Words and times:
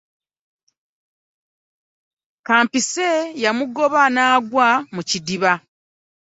Kimpanze 2.45 3.07
yamugoba 3.43 4.01
n'agwa 4.13 4.69
mu 4.93 5.01
kidiba 5.09 5.51